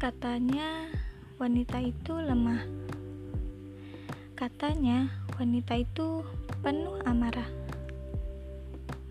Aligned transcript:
Katanya 0.00 0.88
wanita 1.36 1.76
itu 1.76 2.16
lemah. 2.16 2.64
Katanya 4.32 5.12
wanita 5.36 5.76
itu 5.76 6.24
penuh 6.64 6.96
amarah. 7.04 7.44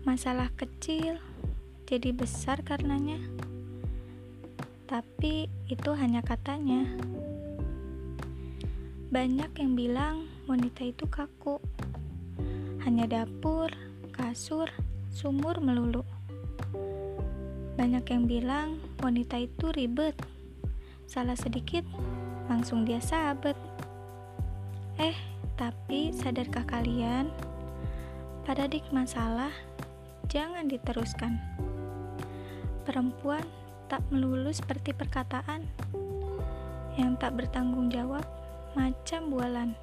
Masalah 0.02 0.50
kecil 0.58 1.22
jadi 1.86 2.10
besar 2.10 2.66
karenanya. 2.66 3.22
Tapi 4.90 5.46
itu 5.70 5.94
hanya 5.94 6.26
katanya. 6.26 6.82
Banyak 9.14 9.62
yang 9.62 9.78
bilang 9.78 10.26
wanita 10.50 10.90
itu 10.90 11.06
kaku. 11.06 11.62
Hanya 12.82 13.06
dapur, 13.06 13.70
kasur, 14.10 14.66
sumur 15.14 15.62
melulu. 15.62 16.02
Banyak 17.78 18.02
yang 18.10 18.26
bilang 18.26 18.82
wanita 18.98 19.38
itu 19.38 19.70
ribet. 19.70 20.18
Salah 21.10 21.34
sedikit, 21.34 21.82
langsung 22.46 22.86
dia 22.86 23.02
sabet. 23.02 23.58
Eh, 24.94 25.18
tapi 25.58 26.14
sadarkah 26.14 26.62
kalian? 26.70 27.26
Paradigma 28.46 29.02
salah, 29.10 29.50
jangan 30.30 30.70
diteruskan. 30.70 31.34
Perempuan 32.86 33.42
tak 33.90 34.06
melulu 34.14 34.54
seperti 34.54 34.94
perkataan 34.94 35.66
yang 36.94 37.18
tak 37.18 37.34
bertanggung 37.34 37.90
jawab 37.90 38.22
macam 38.78 39.34
bualan. 39.34 39.74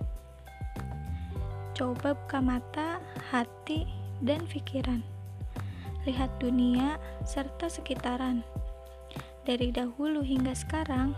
Coba 1.76 2.16
buka 2.16 2.40
mata, 2.40 3.04
hati, 3.36 3.84
dan 4.24 4.48
pikiran. 4.48 5.04
Lihat 6.08 6.40
dunia 6.40 6.96
serta 7.28 7.68
sekitaran. 7.68 8.48
Dari 9.48 9.72
dahulu 9.72 10.28
hingga 10.28 10.52
sekarang, 10.52 11.16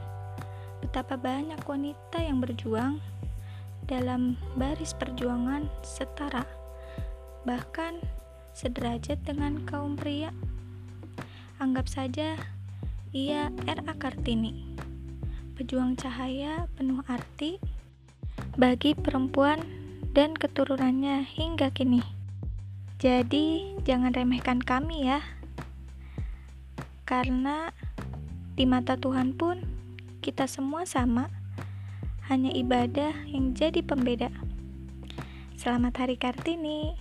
betapa 0.85 1.17
banyak 1.17 1.65
wanita 1.65 2.21
yang 2.21 2.37
berjuang 2.37 3.01
dalam 3.89 4.37
baris 4.53 4.93
perjuangan 4.93 5.65
setara, 5.81 6.45
bahkan 7.41 7.97
sederajat 8.53 9.17
dengan 9.25 9.65
kaum 9.65 9.97
pria. 9.97 10.29
Anggap 11.57 11.89
saja 11.89 12.37
ia 13.17 13.49
R.A. 13.65 13.97
Kartini, 13.97 14.77
pejuang 15.57 15.97
cahaya 15.97 16.69
penuh 16.77 17.01
arti 17.09 17.57
bagi 18.61 18.93
perempuan 18.93 19.57
dan 20.13 20.37
keturunannya 20.37 21.25
hingga 21.25 21.73
kini. 21.73 22.05
Jadi, 23.01 23.73
jangan 23.89 24.13
remehkan 24.13 24.61
kami 24.61 25.09
ya. 25.09 25.17
Karena 27.09 27.73
di 28.59 28.67
mata 28.67 28.99
Tuhan 28.99 29.39
pun 29.39 29.63
kita 30.19 30.43
semua 30.43 30.83
sama. 30.83 31.31
Hanya 32.27 32.51
ibadah 32.51 33.15
yang 33.31 33.55
jadi 33.55 33.79
pembeda. 33.79 34.27
Selamat 35.55 36.03
Hari 36.03 36.19
Kartini 36.19 36.91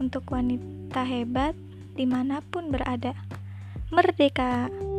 untuk 0.00 0.32
wanita 0.32 1.04
hebat 1.04 1.52
di 1.92 2.08
mana 2.08 2.40
pun 2.40 2.72
berada. 2.72 3.12
Merdeka! 3.92 4.91